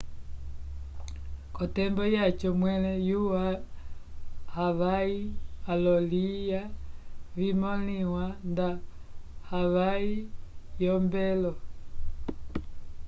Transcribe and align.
k'otembo 1.55 2.03
yaco 2.15 2.47
mwẽle 2.59 2.91
yo 3.09 3.21
havai 4.55 5.13
olo-ilya 5.71 6.61
vimõliwa 7.37 8.25
ndo 8.49 8.69
havai 9.49 10.07
yombwelo 10.83 11.51